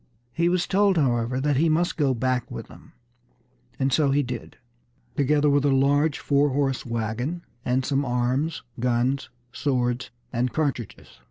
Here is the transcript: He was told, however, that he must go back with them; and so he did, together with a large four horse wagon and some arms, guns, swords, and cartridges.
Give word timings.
He 0.33 0.49
was 0.49 0.65
told, 0.65 0.97
however, 0.97 1.39
that 1.39 1.57
he 1.57 1.69
must 1.69 1.95
go 1.95 2.15
back 2.15 2.49
with 2.49 2.69
them; 2.69 2.93
and 3.77 3.93
so 3.93 4.09
he 4.09 4.23
did, 4.23 4.57
together 5.15 5.47
with 5.47 5.63
a 5.63 5.71
large 5.71 6.17
four 6.17 6.49
horse 6.49 6.83
wagon 6.87 7.43
and 7.63 7.85
some 7.85 8.03
arms, 8.03 8.63
guns, 8.79 9.29
swords, 9.51 10.09
and 10.33 10.51
cartridges. 10.51 11.19